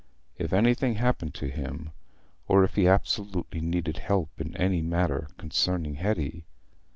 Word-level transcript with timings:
If 0.39 0.51
anything 0.51 0.95
happened 0.95 1.35
to 1.35 1.47
him? 1.51 1.91
Or, 2.47 2.63
if 2.63 2.73
he 2.73 2.87
absolutely 2.87 3.61
needed 3.61 3.97
help 3.97 4.31
in 4.41 4.57
any 4.57 4.81
matter 4.81 5.27
concerning 5.37 5.93
Hetty? 5.93 6.43